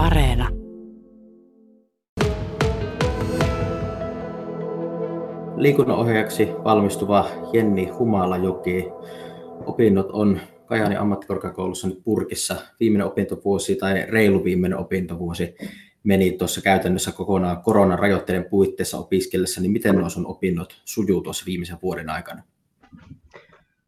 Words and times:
Areena. 0.00 0.48
Liikunnanohjaajaksi 5.56 6.48
valmistuva 6.64 7.26
Jenni 7.52 7.86
Humalajoki. 7.86 8.88
Opinnot 9.66 10.10
on 10.12 10.40
Kajani 10.66 10.96
ammattikorkeakoulussa 10.96 11.88
nyt 11.88 12.04
purkissa. 12.04 12.56
Viimeinen 12.80 13.06
opintovuosi 13.06 13.76
tai 13.76 14.06
reilu 14.08 14.44
viimeinen 14.44 14.78
opintovuosi 14.78 15.54
meni 16.04 16.32
tuossa 16.32 16.62
käytännössä 16.62 17.12
kokonaan 17.12 17.62
koronarajoitteiden 17.62 18.50
puitteissa 18.50 18.98
opiskellessa, 18.98 19.60
niin 19.60 19.72
miten 19.72 19.94
nuo 19.94 20.08
sun 20.08 20.26
opinnot 20.26 20.82
sujuu 20.84 21.20
tuossa 21.20 21.46
viimeisen 21.46 21.78
vuoden 21.82 22.10
aikana? 22.10 22.42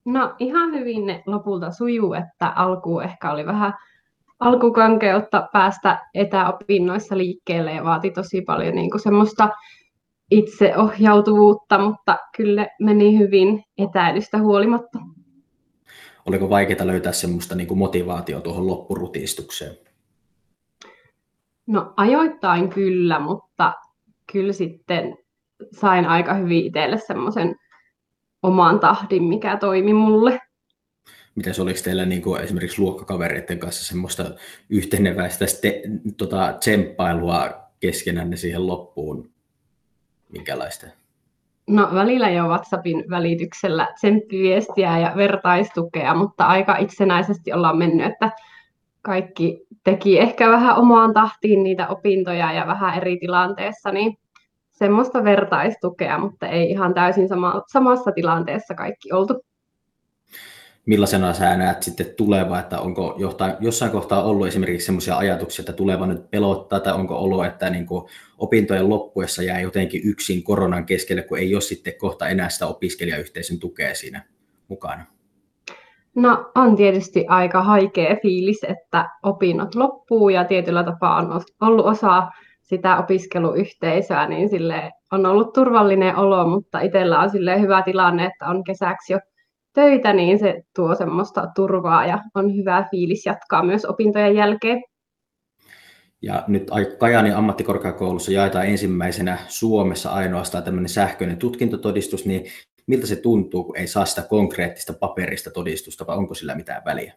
No 0.04 0.34
ihan 0.38 0.72
hyvin 0.72 1.06
ne 1.06 1.22
lopulta 1.26 1.70
sujuu, 1.70 2.14
että 2.14 2.48
alkuun 2.48 3.02
ehkä 3.02 3.32
oli 3.32 3.46
vähän 3.46 3.74
alkukankeutta 4.42 5.48
päästä 5.52 6.06
etäopinnoissa 6.14 7.18
liikkeelle 7.18 7.72
ja 7.72 7.84
vaati 7.84 8.10
tosi 8.10 8.42
paljon 8.42 8.74
niin 8.74 8.90
kuin 8.90 9.00
semmoista 9.00 9.48
itseohjautuvuutta, 10.30 11.78
mutta 11.78 12.18
kyllä 12.36 12.66
meni 12.80 13.18
hyvin 13.18 13.64
etäilystä 13.78 14.38
huolimatta. 14.38 14.98
Oliko 16.26 16.50
vaikeaa 16.50 16.86
löytää 16.86 17.12
semmoista 17.12 17.54
niin 17.54 17.68
kuin 17.68 17.78
motivaatiota 17.78 18.42
tuohon 18.42 18.66
loppurutiistukseen? 18.66 19.76
No 21.66 21.94
ajoittain 21.96 22.68
kyllä, 22.68 23.18
mutta 23.18 23.72
kyllä 24.32 24.52
sitten 24.52 25.18
sain 25.72 26.06
aika 26.06 26.34
hyvin 26.34 26.66
itselle 26.66 26.98
semmoisen 26.98 27.54
oman 28.42 28.80
tahdin, 28.80 29.22
mikä 29.22 29.56
toimi 29.56 29.94
mulle. 29.94 30.40
Miten 31.34 31.54
oliko 31.60 31.80
teillä 31.84 32.04
niin 32.04 32.22
kuin 32.22 32.42
esimerkiksi 32.42 32.82
luokkakavereiden 32.82 33.58
kanssa 33.58 33.84
semmoista 33.84 34.24
yhteneväistä 34.70 35.44
te, 35.62 35.82
tota, 36.16 36.56
tsemppailua 36.60 37.50
keskenänne 37.80 38.36
siihen 38.36 38.66
loppuun? 38.66 39.30
Minkälaista? 40.32 40.86
No 41.66 41.88
välillä 41.94 42.30
jo 42.30 42.44
WhatsAppin 42.44 43.04
välityksellä 43.10 43.88
tsemppiviestiä 43.94 44.98
ja 44.98 45.12
vertaistukea, 45.16 46.14
mutta 46.14 46.44
aika 46.44 46.76
itsenäisesti 46.76 47.52
ollaan 47.52 47.78
mennyt, 47.78 48.12
että 48.12 48.30
kaikki 49.02 49.66
teki 49.84 50.18
ehkä 50.18 50.50
vähän 50.50 50.76
omaan 50.76 51.14
tahtiin 51.14 51.62
niitä 51.62 51.88
opintoja 51.88 52.52
ja 52.52 52.66
vähän 52.66 52.96
eri 52.96 53.16
tilanteessa, 53.16 53.92
niin 53.92 54.18
semmoista 54.72 55.24
vertaistukea, 55.24 56.18
mutta 56.18 56.46
ei 56.48 56.70
ihan 56.70 56.94
täysin 56.94 57.28
sama, 57.28 57.62
samassa 57.66 58.12
tilanteessa 58.12 58.74
kaikki 58.74 59.12
oltu. 59.12 59.44
Millaisena 60.86 61.32
sä 61.32 61.56
näet 61.56 61.82
sitten 61.82 62.06
tuleva, 62.16 62.60
että 62.60 62.80
onko 62.80 63.14
jostain, 63.18 63.54
jossain 63.60 63.92
kohtaa 63.92 64.24
ollut 64.24 64.46
esimerkiksi 64.46 64.86
sellaisia 64.86 65.16
ajatuksia, 65.16 65.62
että 65.62 65.72
tuleva 65.72 66.06
nyt 66.06 66.30
pelottaa, 66.30 66.80
tai 66.80 66.92
onko 66.92 67.16
ollut, 67.16 67.46
että 67.46 67.70
niin 67.70 67.86
kuin 67.86 68.04
opintojen 68.38 68.88
loppuessa 68.88 69.42
jää 69.42 69.60
jotenkin 69.60 70.00
yksin 70.04 70.42
koronan 70.42 70.86
keskelle, 70.86 71.22
kun 71.22 71.38
ei 71.38 71.54
ole 71.54 71.60
sitten 71.60 71.94
kohta 71.98 72.28
enää 72.28 72.48
sitä 72.48 72.66
opiskelijayhteisön 72.66 73.58
tukea 73.58 73.94
siinä 73.94 74.24
mukana? 74.68 75.06
No 76.14 76.50
on 76.54 76.76
tietysti 76.76 77.26
aika 77.28 77.62
haikea 77.62 78.16
fiilis, 78.22 78.64
että 78.68 79.10
opinnot 79.22 79.74
loppuu 79.74 80.28
ja 80.28 80.44
tietyllä 80.44 80.84
tapaa 80.84 81.16
on 81.16 81.42
ollut 81.60 81.86
osa 81.86 82.28
sitä 82.62 82.96
opiskeluyhteisöä, 82.96 84.26
niin 84.26 84.48
sille 84.48 84.90
on 85.12 85.26
ollut 85.26 85.52
turvallinen 85.52 86.16
olo, 86.16 86.48
mutta 86.48 86.80
itsellä 86.80 87.20
on 87.20 87.30
sille 87.30 87.60
hyvä 87.60 87.82
tilanne, 87.82 88.24
että 88.24 88.46
on 88.46 88.64
kesäksi 88.64 89.12
jo 89.12 89.18
töitä, 89.72 90.12
niin 90.12 90.38
se 90.38 90.62
tuo 90.76 90.94
semmoista 90.94 91.48
turvaa 91.54 92.06
ja 92.06 92.18
on 92.34 92.56
hyvä 92.56 92.84
fiilis 92.90 93.26
jatkaa 93.26 93.62
myös 93.62 93.84
opintojen 93.84 94.34
jälkeen. 94.34 94.82
Ja 96.22 96.44
nyt 96.48 96.70
Kajani 96.98 97.32
ammattikorkeakoulussa 97.32 98.32
jaetaan 98.32 98.66
ensimmäisenä 98.66 99.38
Suomessa 99.48 100.10
ainoastaan 100.10 100.64
tämmöinen 100.64 100.88
sähköinen 100.88 101.36
tutkintotodistus, 101.36 102.26
niin 102.26 102.44
miltä 102.86 103.06
se 103.06 103.16
tuntuu, 103.16 103.64
kun 103.64 103.76
ei 103.76 103.86
saa 103.86 104.04
sitä 104.04 104.22
konkreettista 104.22 104.92
paperista 104.92 105.50
todistusta, 105.50 106.06
vai 106.06 106.16
onko 106.16 106.34
sillä 106.34 106.54
mitään 106.54 106.82
väliä? 106.84 107.14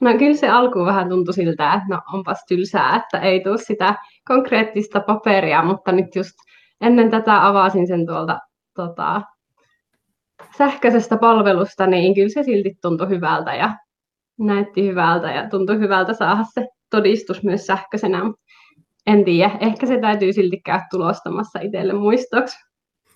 No 0.00 0.18
kyllä 0.18 0.36
se 0.36 0.48
alkuun 0.48 0.86
vähän 0.86 1.08
tuntui 1.08 1.34
siltä, 1.34 1.74
että 1.74 1.86
no 1.88 2.00
onpas 2.12 2.44
tylsää, 2.48 2.96
että 2.96 3.18
ei 3.18 3.40
tule 3.40 3.58
sitä 3.58 3.94
konkreettista 4.28 5.00
paperia, 5.00 5.62
mutta 5.62 5.92
nyt 5.92 6.16
just 6.16 6.34
ennen 6.80 7.10
tätä 7.10 7.46
avasin 7.46 7.86
sen 7.86 8.06
tuolta 8.06 8.38
tota, 8.74 9.22
sähköisestä 10.58 11.16
palvelusta, 11.16 11.86
niin 11.86 12.14
kyllä 12.14 12.28
se 12.28 12.42
silti 12.42 12.74
tuntui 12.82 13.08
hyvältä 13.08 13.54
ja 13.54 13.74
näytti 14.38 14.88
hyvältä 14.88 15.32
ja 15.32 15.48
tuntui 15.48 15.78
hyvältä 15.78 16.14
saada 16.14 16.44
se 16.54 16.68
todistus 16.90 17.42
myös 17.42 17.66
sähköisenä. 17.66 18.20
En 19.06 19.24
tiedä, 19.24 19.50
ehkä 19.60 19.86
se 19.86 19.98
täytyy 20.00 20.32
silti 20.32 20.60
käydä 20.64 20.86
tulostamassa 20.90 21.60
itselle 21.60 21.92
muistoksi. 21.92 22.56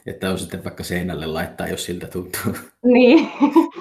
Että 0.06 0.30
on 0.30 0.38
sitten 0.38 0.64
vaikka 0.64 0.84
seinälle 0.84 1.26
laittaa, 1.26 1.68
jos 1.68 1.84
siltä 1.84 2.06
tuntuu. 2.06 2.52
Niin. 2.84 3.28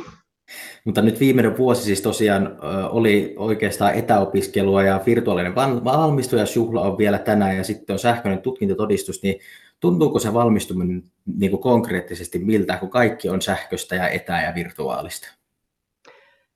Mutta 0.86 1.02
nyt 1.02 1.20
viimeinen 1.20 1.58
vuosi 1.58 1.84
siis 1.84 2.02
tosiaan 2.02 2.58
oli 2.90 3.34
oikeastaan 3.38 3.94
etäopiskelua 3.94 4.84
ja 4.84 5.02
virtuaalinen 5.06 5.56
valmistujaisjuhla 5.56 6.82
on 6.82 6.98
vielä 6.98 7.20
tänään 7.20 7.58
ja 7.58 7.64
sitten 7.64 7.94
on 7.94 8.00
sähköinen 8.00 8.42
tutkintotodistus, 8.42 9.24
niin 9.24 9.40
tuntuuko 9.84 10.20
se 10.20 10.34
valmistuminen 10.34 11.04
niin 11.26 11.52
kuin 11.52 11.62
konkreettisesti 11.62 12.40
miltä, 12.40 12.78
kun 12.78 12.90
kaikki 12.90 13.30
on 13.30 13.42
sähköistä 13.42 13.96
ja 13.96 14.10
etä- 14.10 14.42
ja 14.42 14.56
virtuaalista? 14.56 15.28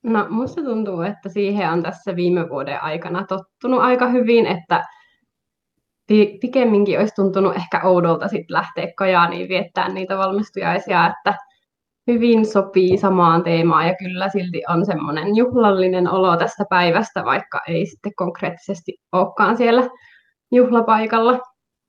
No 0.03 0.25
musta 0.29 0.61
tuntuu, 0.61 1.01
että 1.01 1.29
siihen 1.29 1.71
on 1.71 1.83
tässä 1.83 2.15
viime 2.15 2.49
vuoden 2.49 2.83
aikana 2.83 3.25
tottunut 3.25 3.79
aika 3.79 4.09
hyvin, 4.09 4.45
että 4.45 4.85
pikemminkin 6.41 6.99
olisi 6.99 7.15
tuntunut 7.15 7.55
ehkä 7.55 7.81
oudolta 7.83 8.27
sitten 8.27 8.53
lähteä 8.53 8.87
Kajaaniin 8.97 9.49
viettämään 9.49 9.93
niitä 9.93 10.17
valmistujaisia, 10.17 11.07
että 11.07 11.37
hyvin 12.07 12.45
sopii 12.45 12.97
samaan 12.97 13.43
teemaan 13.43 13.87
ja 13.87 13.95
kyllä 13.99 14.29
silti 14.29 14.61
on 14.69 14.85
semmoinen 14.85 15.35
juhlallinen 15.35 16.09
olo 16.09 16.37
tästä 16.37 16.65
päivästä, 16.69 17.25
vaikka 17.25 17.61
ei 17.67 17.85
sitten 17.85 18.11
konkreettisesti 18.15 18.97
olekaan 19.11 19.57
siellä 19.57 19.89
juhlapaikalla. 20.51 21.39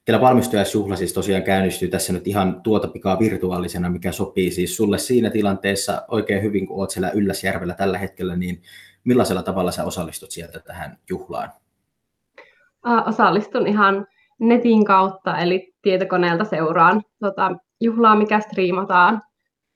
Teillä 0.08 0.20
valmistujaisjuhla 0.20 0.96
siis 0.96 1.12
tosiaan 1.12 1.42
käynnistyy 1.42 1.88
tässä 1.88 2.12
nyt 2.12 2.26
ihan 2.26 2.62
tuota 2.62 2.88
pikaa 2.88 3.18
virtuaalisena, 3.18 3.90
mikä 3.90 4.12
sopii 4.12 4.50
siis 4.50 4.76
sulle 4.76 4.98
siinä 4.98 5.30
tilanteessa 5.30 6.02
oikein 6.08 6.42
hyvin, 6.42 6.66
kun 6.66 6.78
olet 6.78 6.90
siellä 6.90 7.10
Ylläsjärvellä 7.10 7.74
tällä 7.74 7.98
hetkellä, 7.98 8.36
niin 8.36 8.62
millaisella 9.04 9.42
tavalla 9.42 9.70
sä 9.70 9.84
osallistut 9.84 10.30
sieltä 10.30 10.60
tähän 10.60 10.98
juhlaan? 11.10 11.50
Osallistun 13.06 13.66
ihan 13.66 14.06
netin 14.40 14.84
kautta, 14.84 15.38
eli 15.38 15.74
tietokoneelta 15.82 16.44
seuraan 16.44 17.02
tota, 17.20 17.50
juhlaa, 17.80 18.16
mikä 18.16 18.40
striimataan 18.40 19.22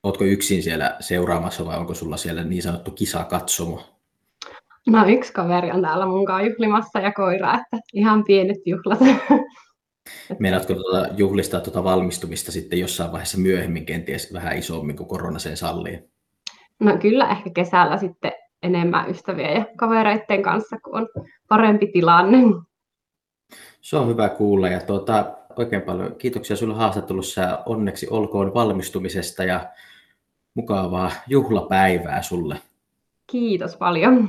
Oletko 0.02 0.24
yksin 0.24 0.62
siellä 0.62 0.96
seuraamassa 1.00 1.66
vai 1.66 1.78
onko 1.78 1.94
sulla 1.94 2.16
siellä 2.16 2.44
niin 2.44 2.62
sanottu 2.62 2.90
kisakatsomo? 2.90 3.82
No 4.86 5.06
yksi 5.06 5.32
kaveri 5.32 5.70
on 5.70 5.82
täällä 5.82 6.06
mun 6.06 6.24
kanssa 6.24 6.48
juhlimassa 6.48 6.98
ja 6.98 7.12
koira, 7.12 7.54
että 7.54 7.78
ihan 7.92 8.24
pienet 8.24 8.58
juhlat. 8.66 9.00
Meinaatko 10.38 10.74
tuota 10.74 11.06
juhlistaa 11.16 11.60
tuota 11.60 11.84
valmistumista 11.84 12.52
sitten 12.52 12.78
jossain 12.78 13.12
vaiheessa 13.12 13.38
myöhemmin 13.38 13.86
kenties 13.86 14.32
vähän 14.32 14.58
isommin 14.58 14.96
kuin 14.96 15.08
korona 15.08 15.38
sen 15.38 15.56
sallii? 15.56 15.98
No 16.80 16.96
kyllä 16.96 17.30
ehkä 17.30 17.50
kesällä 17.50 17.98
sitten 17.98 18.32
enemmän 18.62 19.10
ystäviä 19.10 19.52
ja 19.52 19.66
kavereiden 19.76 20.42
kanssa, 20.42 20.76
kun 20.80 20.98
on 20.98 21.08
parempi 21.48 21.86
tilanne. 21.86 22.38
Se 23.80 23.96
on 23.96 24.08
hyvä 24.08 24.28
kuulla 24.28 24.68
ja 24.68 24.80
tuota, 24.80 25.36
oikein 25.56 25.82
paljon 25.82 26.14
kiitoksia 26.16 26.56
sinulle 26.56 26.78
haastattelussa 26.78 27.62
onneksi 27.66 28.06
olkoon 28.10 28.54
valmistumisesta 28.54 29.44
ja 29.44 29.68
mukavaa 30.54 31.10
juhlapäivää 31.26 32.22
sulle. 32.22 32.56
Kiitos 33.26 33.76
paljon. 33.76 34.28